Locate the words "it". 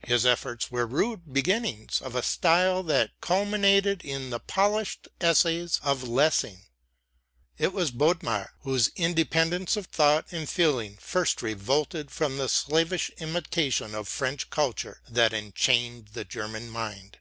7.56-7.72